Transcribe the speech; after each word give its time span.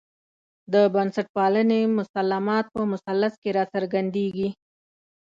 د 0.73 0.75
بنسټپالنې 0.93 1.81
مسلمات 1.99 2.65
په 2.75 2.81
مثلث 2.91 3.33
کې 3.41 3.49
راڅرګندېږي. 3.57 4.49